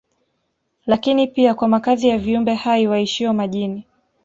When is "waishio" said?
2.87-3.33